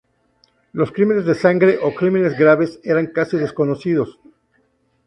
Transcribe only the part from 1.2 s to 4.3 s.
de sangre o crímenes graves eran casi desconocidos.